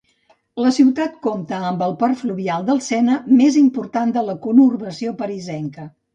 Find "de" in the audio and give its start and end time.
4.19-4.27